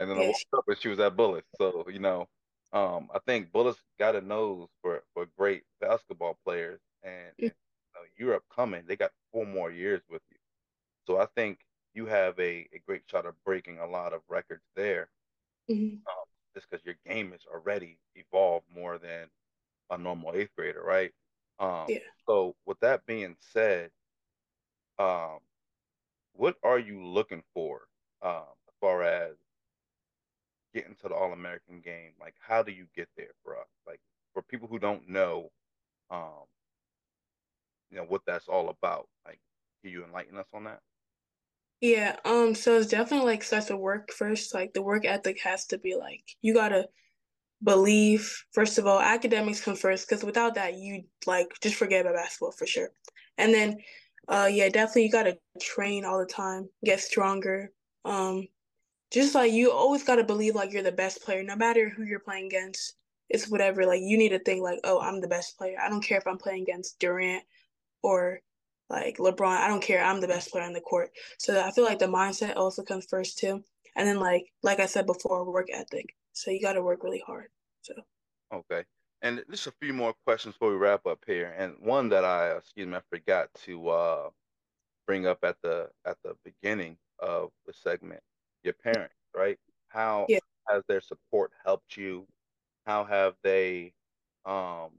[0.00, 1.42] And then I woke up and she was at Bullis.
[1.56, 2.26] So you know,
[2.72, 7.42] um, I think Bullis got a nose for for great basketball players, and, Mm.
[7.42, 7.54] and know,
[8.16, 8.84] Europe coming.
[8.86, 10.38] They got four more years with you,
[11.06, 11.60] so I think
[11.94, 15.10] you have a, a great shot of breaking a lot of records there,
[15.68, 16.02] mhm.
[16.54, 19.28] just because your game is already evolved more than
[19.90, 21.12] a normal eighth grader, right?
[21.60, 21.98] Um, Yeah.
[22.26, 23.90] So with that being said,
[24.98, 25.38] um,
[26.34, 27.88] what are you looking for
[28.22, 29.36] um, as far as
[30.74, 32.12] getting to the All American game?
[32.20, 33.68] Like, how do you get there for us?
[33.86, 34.00] Like,
[34.32, 35.50] for people who don't know,
[36.10, 36.46] um,
[37.90, 39.08] you know, what that's all about.
[39.26, 39.40] Like,
[39.82, 40.80] can you enlighten us on that?
[41.80, 44.52] Yeah, um, so it's definitely like starts to work first.
[44.52, 46.88] Like the work ethic has to be like you gotta
[47.62, 52.16] believe first of all academics come first because without that you like just forget about
[52.16, 52.90] basketball for sure.
[53.36, 53.78] And then,
[54.28, 57.70] uh, yeah, definitely you gotta train all the time, get stronger.
[58.04, 58.48] Um,
[59.12, 62.18] just like you always gotta believe like you're the best player, no matter who you're
[62.20, 62.94] playing against.
[63.28, 63.86] It's whatever.
[63.86, 65.76] Like you need to think like, oh, I'm the best player.
[65.80, 67.44] I don't care if I'm playing against Durant
[68.02, 68.40] or
[68.90, 70.02] like LeBron, I don't care.
[70.02, 71.10] I'm the best player on the court.
[71.38, 73.62] So I feel like the mindset also comes first too.
[73.96, 76.14] And then like like I said before, work ethic.
[76.32, 77.48] So you got to work really hard.
[77.82, 77.94] So
[78.54, 78.84] okay.
[79.20, 81.54] And just a few more questions before we wrap up here.
[81.58, 84.30] And one that I excuse me, I forgot to uh,
[85.06, 88.20] bring up at the at the beginning of the segment.
[88.62, 89.58] Your parents, right?
[89.88, 90.38] How yeah.
[90.68, 92.26] has their support helped you?
[92.86, 93.92] How have they
[94.46, 94.90] um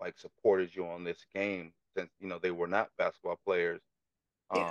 [0.00, 3.80] like supported you on this game since you know they were not basketball players.
[4.50, 4.70] Um, yeah.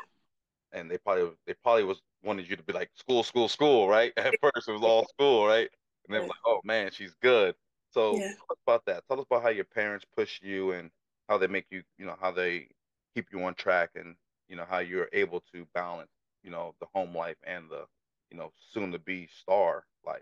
[0.73, 4.13] And they probably they probably was wanted you to be like school, school, school, right?
[4.17, 5.69] At first it was all school, right?
[6.05, 7.55] And they were like, oh man, she's good.
[7.91, 8.27] So yeah.
[8.27, 9.03] tell us about that.
[9.07, 10.89] Tell us about how your parents push you and
[11.27, 12.67] how they make you, you know, how they
[13.15, 14.15] keep you on track and
[14.47, 16.11] you know how you're able to balance,
[16.43, 17.85] you know, the home life and the,
[18.31, 20.21] you know, soon to be star life.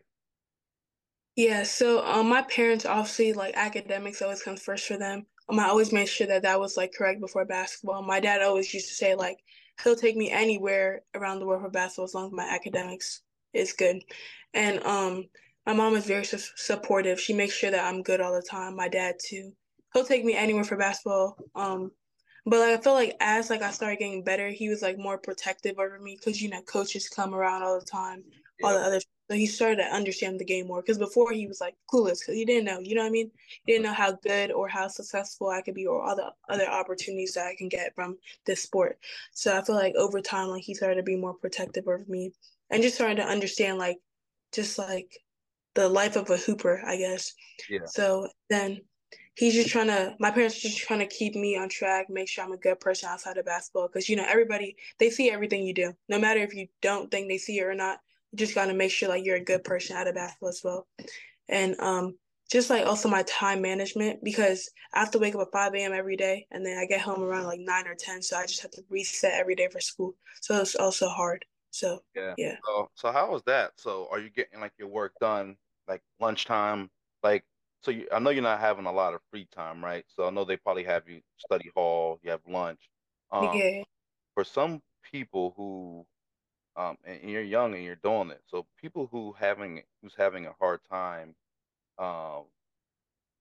[1.36, 5.26] Yeah, so um, my parents obviously like academics always comes first for them.
[5.50, 8.02] Um, I always made sure that that was like correct before basketball.
[8.02, 9.38] My dad always used to say like
[9.84, 13.22] he'll take me anywhere around the world for basketball as long as my academics
[13.54, 14.02] is good.
[14.54, 15.26] And um,
[15.66, 17.20] my mom is very su- supportive.
[17.20, 18.76] She makes sure that I'm good all the time.
[18.76, 19.52] My dad too.
[19.94, 21.38] He'll take me anywhere for basketball.
[21.56, 21.92] Um,
[22.46, 25.18] but like I feel like as like I started getting better, he was like more
[25.18, 28.24] protective over me because you know coaches come around all the time,
[28.64, 31.60] all the other so he started to understand the game more because before he was
[31.60, 33.32] like clueless because he didn't know, you know what I mean?
[33.66, 36.68] He didn't know how good or how successful I could be or all the other
[36.68, 39.00] opportunities that I can get from this sport.
[39.34, 42.34] So I feel like over time, like he started to be more protective of me
[42.70, 43.98] and just started to understand like
[44.54, 45.18] just like
[45.74, 47.34] the life of a hooper, I guess.
[47.68, 47.86] Yeah.
[47.86, 48.82] So then
[49.34, 52.28] he's just trying to my parents are just trying to keep me on track make
[52.28, 55.64] sure i'm a good person outside of basketball because you know everybody they see everything
[55.64, 58.00] you do no matter if you don't think they see it or not
[58.36, 60.88] just got to make sure like you're a good person out of basketball as well.
[61.48, 62.16] And um,
[62.52, 65.94] just like also my time management because I have to wake up at 5 a.m.
[65.94, 68.22] every day and then I get home around like 9 or 10.
[68.22, 70.16] So I just have to reset every day for school.
[70.42, 71.46] So it's also hard.
[71.72, 72.34] So yeah.
[72.38, 72.56] Yeah.
[72.66, 73.72] So, so how was that?
[73.78, 76.90] So are you getting like your work done like lunchtime?
[77.24, 77.44] Like,
[77.82, 80.06] so you, I know you're not having a lot of free time, right?
[80.08, 82.80] So I know they probably have you study hall, you have lunch.
[83.32, 83.84] Um, yeah.
[84.36, 86.06] For some people who
[86.76, 88.42] um, and you're young and you're doing it.
[88.48, 91.36] So people who having who's having a hard time
[91.98, 92.46] um,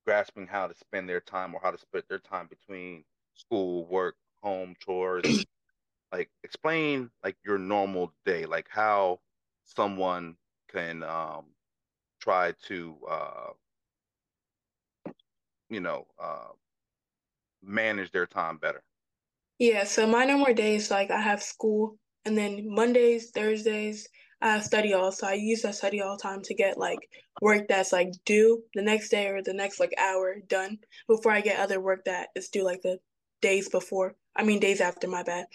[0.07, 4.17] grasping how to spend their time or how to split their time between school, work,
[4.43, 5.25] home, chores,
[6.13, 9.21] like explain like your normal day, like how
[9.65, 10.37] someone
[10.69, 11.47] can um,
[12.21, 13.51] try to uh,
[15.71, 16.49] you know uh,
[17.63, 18.83] manage their time better.
[19.59, 24.09] Yeah, so my normal day is like I have school and then Mondays, Thursdays,
[24.41, 25.11] I study all.
[25.13, 26.99] So I use that study all time to get like
[27.41, 31.41] work that's like due the next day or the next like hour done before I
[31.41, 32.99] get other work that is due like the
[33.41, 34.15] days before.
[34.37, 35.47] I mean days after my bad.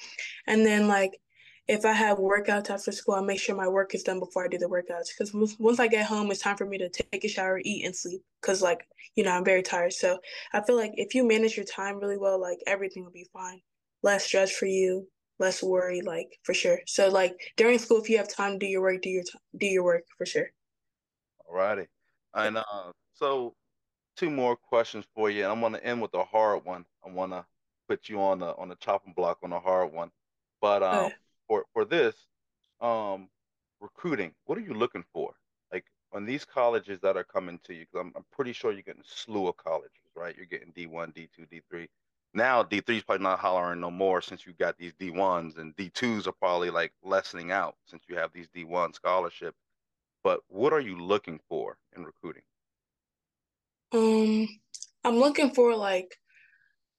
[0.47, 1.19] And then like
[1.67, 4.47] if I have workouts after school, I make sure my work is done before I
[4.47, 5.09] do the workouts.
[5.15, 7.95] Because once I get home, it's time for me to take a shower, eat, and
[7.95, 8.23] sleep.
[8.41, 9.93] Because like you know I'm very tired.
[9.93, 10.17] So
[10.51, 13.61] I feel like if you manage your time really well, like everything will be fine.
[14.01, 15.07] Less stress for you,
[15.39, 16.79] less worry, like for sure.
[16.85, 19.23] So like during school, if you have time to do your work, do your
[19.57, 20.47] do your work for sure.
[21.49, 21.87] Alrighty,
[22.33, 23.55] and uh, so
[24.17, 26.85] two more questions for you, and I'm gonna end with a hard one.
[27.05, 27.45] I wanna
[27.87, 30.11] put you on the on the chopping block on a hard one,
[30.61, 31.15] but um, okay.
[31.47, 32.15] for for this,
[32.81, 33.29] um,
[33.79, 35.33] recruiting, what are you looking for?
[35.71, 38.81] Like on these colleges that are coming to you, because I'm I'm pretty sure you're
[38.81, 40.35] getting a slew of colleges, right?
[40.35, 41.87] You're getting D1, D2, D3
[42.33, 45.57] now D three is probably not hollering no more since you got these D ones
[45.57, 49.57] and D twos are probably like lessening out since you have these D one scholarships.
[50.23, 52.43] But what are you looking for in recruiting?
[53.91, 54.47] Um,
[55.03, 56.19] I'm looking for like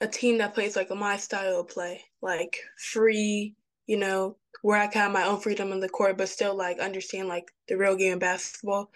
[0.01, 3.55] a team that plays like my style of play, like free,
[3.87, 6.81] you know, where I can have my own freedom in the court, but still like
[6.81, 8.91] understand like the real game of basketball.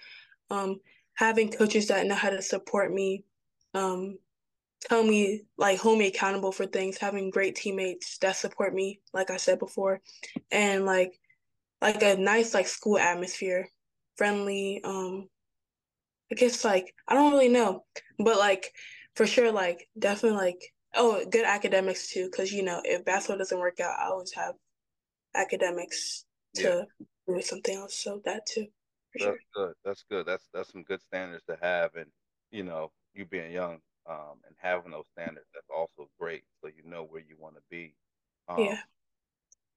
[0.50, 0.80] Um,
[1.14, 3.24] having coaches that know how to support me,
[3.74, 4.18] um,
[4.88, 9.30] tell me like hold me accountable for things having great teammates that support me like
[9.30, 10.00] i said before
[10.50, 11.18] and like
[11.80, 13.68] like a nice like school atmosphere
[14.16, 14.80] friendly.
[14.84, 15.28] Um,
[16.32, 17.84] I guess like I don't really know,
[18.18, 18.72] but like
[19.14, 23.58] for sure, like definitely like oh, good academics too, because you know if basketball doesn't
[23.58, 24.54] work out, I always have
[25.34, 26.24] academics
[26.56, 27.06] to yeah.
[27.34, 27.94] do something else.
[27.94, 28.66] So that too.
[29.14, 29.38] That's sure.
[29.54, 29.74] good.
[29.84, 30.26] That's good.
[30.26, 32.10] That's that's some good standards to have, and
[32.50, 36.44] you know, you being young um, and having those standards, that's also great.
[36.62, 37.96] So you know where you want to be.
[38.48, 38.84] Um, yeah.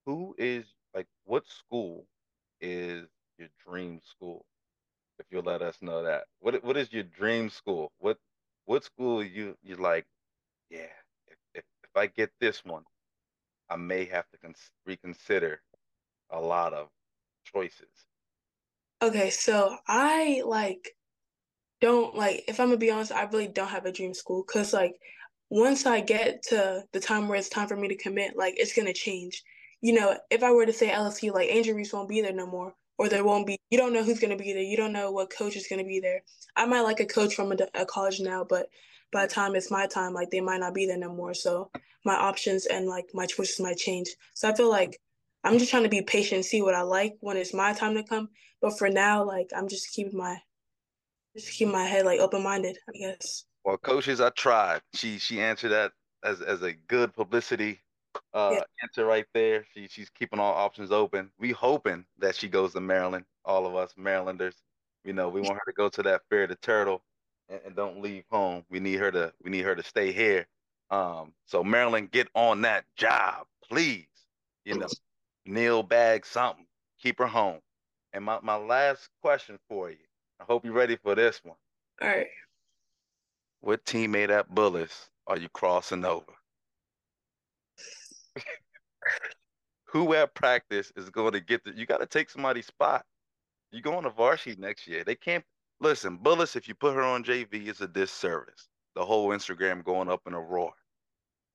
[0.06, 1.08] Who is like?
[1.24, 2.08] What school
[2.60, 4.48] is your dream school?
[5.20, 6.28] If you'll let us know that.
[6.40, 7.94] What What is your dream school?
[8.00, 8.20] What
[8.66, 10.08] What school you you like?
[10.70, 10.94] Yeah.
[11.28, 12.86] If if, if I get this one,
[13.70, 15.64] I may have to cons- reconsider
[16.30, 16.92] a lot of
[17.46, 18.08] choices.
[19.02, 20.97] Okay, so I like
[21.82, 24.74] don't like if I'm gonna be honest, I really don't have a dream school because
[24.74, 24.96] like
[25.50, 28.76] once I get to the time where it's time for me to commit, like it's
[28.76, 29.44] gonna change.
[29.82, 32.48] You know, if I were to say LSU, like Angel Reese won't be there no
[32.48, 33.58] more, or there won't be.
[33.70, 34.64] You don't know who's gonna be there.
[34.64, 36.22] You don't know what coach is gonna be there.
[36.56, 38.68] I might like a coach from a, a college now, but
[39.12, 41.34] by the time it's my time, like they might not be there no more.
[41.34, 41.72] So
[42.04, 44.10] my options and like my choices might change.
[44.34, 45.00] So I feel like
[45.44, 48.04] I'm just trying to be patient, see what I like when it's my time to
[48.04, 48.30] come.
[48.62, 50.38] But for now, like I'm just keeping my
[51.36, 53.46] just keep my head like open minded, I guess.
[53.64, 54.82] Well, coaches, I tried.
[54.94, 55.92] She she answered that
[56.24, 57.82] as as a good publicity
[58.34, 58.62] uh yeah.
[58.84, 59.66] answer right there.
[59.74, 61.32] She she's keeping all options open.
[61.40, 63.26] We hoping that she goes to Maryland.
[63.46, 64.56] All of us Marylanders,
[65.04, 67.04] you know, we want her to go to that Fear the Turtle
[67.50, 68.64] and, and don't leave home.
[68.70, 70.48] We need her to we need her to stay here.
[70.90, 74.08] Um, so Maryland, get on that job, please.
[74.66, 74.88] You know,
[75.46, 76.66] NIL bag something.
[77.02, 77.60] Keep her home.
[78.14, 79.98] And my, my last question for you.
[80.40, 81.58] I hope you're ready for this one.
[82.02, 82.28] All right.
[83.62, 86.34] What teammate at Bullis are you crossing over?
[89.86, 93.04] Who at practice is going to get the you got to take somebody's spot.
[93.72, 95.04] You go on the varsity next year.
[95.04, 95.44] They can't
[95.80, 98.70] listen, Bullis, if you put her on JV, it's a disservice.
[98.96, 100.74] The whole Instagram going up in a roar.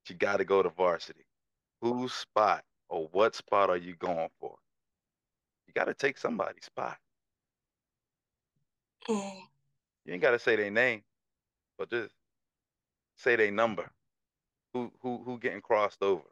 [0.09, 1.27] You got to go to varsity.
[1.81, 4.57] Whose spot or what spot are you going for?
[5.67, 6.99] You got to take somebody's spot.
[9.09, 9.41] Mm.
[10.05, 11.03] You ain't got to say their name,
[11.79, 12.13] but just
[13.17, 13.91] say their number.
[14.75, 16.23] Who who who getting crossed over?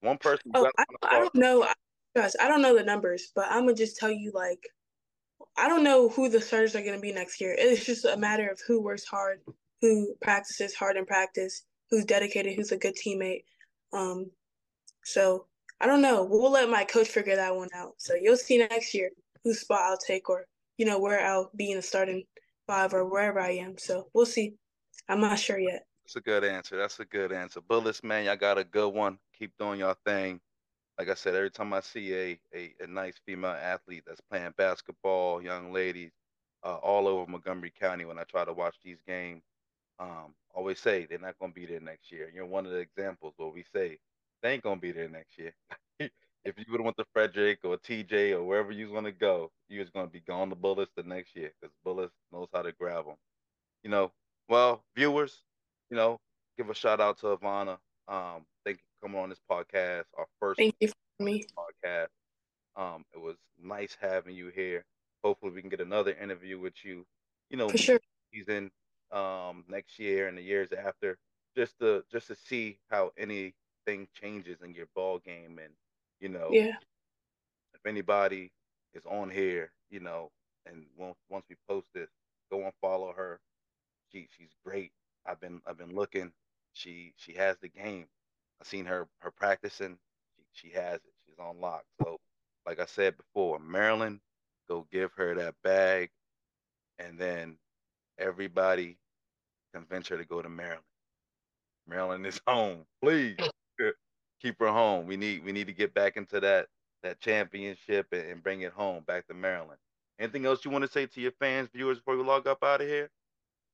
[0.00, 0.52] One person.
[0.54, 1.66] Oh, I, I don't know.
[2.16, 4.68] Guys, I don't know the numbers, but I'm gonna just tell you like,
[5.56, 7.54] I don't know who the starters are gonna be next year.
[7.58, 9.40] It's just a matter of who works hard,
[9.80, 13.44] who practices hard in practice, who's dedicated, who's a good teammate.
[13.92, 14.30] Um,
[15.04, 15.46] so
[15.80, 16.24] I don't know.
[16.24, 17.94] We'll let my coach figure that one out.
[17.98, 19.10] So you'll see next year
[19.42, 20.46] whose spot I'll take or,
[20.80, 22.24] you know, where I'll be in the starting
[22.66, 23.76] five or wherever I am.
[23.76, 24.54] So we'll see.
[25.10, 25.84] I'm not sure yet.
[26.06, 26.78] That's a good answer.
[26.78, 27.60] That's a good answer.
[27.60, 29.18] Bullis, man, y'all got a good one.
[29.38, 30.40] Keep doing your thing.
[30.98, 34.54] Like I said, every time I see a a, a nice female athlete that's playing
[34.56, 36.12] basketball, young ladies,
[36.64, 39.42] uh, all over Montgomery County when I try to watch these games,
[39.98, 42.32] um, always say they're not going to be there next year.
[42.34, 43.98] You're one of the examples where we say
[44.42, 45.52] they ain't gonna be there next year.
[46.44, 49.50] if you would have went to Frederick or TJ or wherever you was gonna go,
[49.68, 52.72] you was gonna be gone to Bullis the next year because Bullis knows how to
[52.72, 53.16] grab them.
[53.82, 54.12] You know,
[54.48, 55.42] well, viewers,
[55.90, 56.18] you know,
[56.56, 57.78] give a shout out to Ivanna.
[58.08, 62.08] Um, thank you for coming on this podcast, our first thank you for me podcast.
[62.76, 64.84] Um, it was nice having you here.
[65.22, 67.04] Hopefully, we can get another interview with you.
[67.50, 68.00] You know, for sure.
[68.32, 68.70] Season
[69.12, 71.18] um next year and the years after,
[71.56, 75.72] just to just to see how anything changes in your ball game and
[76.20, 76.76] you know yeah.
[77.74, 78.50] if anybody
[78.94, 80.30] is on here you know
[80.66, 82.08] and once once we post this
[82.50, 83.40] go and follow her.
[84.12, 84.92] She she's great.
[85.26, 86.32] I've been i've been looking.
[86.72, 88.06] She she has the game.
[88.60, 89.98] I've seen her her practicing.
[90.36, 91.12] She, she has it.
[91.26, 91.84] She's on lock.
[92.02, 92.18] So
[92.66, 94.20] like i said before maryland
[94.68, 96.10] go give her that bag.
[96.98, 97.56] And then
[98.18, 98.98] everybody
[99.74, 100.82] convince her to go to maryland.
[101.88, 102.84] Maryland is home.
[103.02, 103.36] Please
[104.40, 105.06] keep her home.
[105.06, 106.66] We need we need to get back into that
[107.02, 109.78] that championship and, and bring it home back to Maryland.
[110.18, 112.82] Anything else you want to say to your fans, viewers before we log up out
[112.82, 113.10] of here?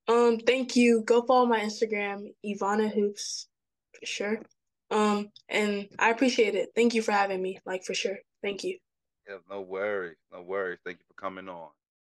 [0.08, 1.02] Um, thank you.
[1.04, 3.48] Go follow my Instagram, Ivanna Hoops,
[3.98, 4.40] for sure.
[4.90, 6.68] Um, and I appreciate it.
[6.76, 7.58] Thank you for having me.
[7.66, 8.18] Like for sure.
[8.42, 8.78] Thank you.
[9.28, 10.78] Yeah, no worries, no worries.
[10.84, 11.70] Thank you for coming on.